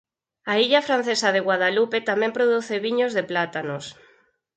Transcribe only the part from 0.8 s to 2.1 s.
francesa de Guadalupe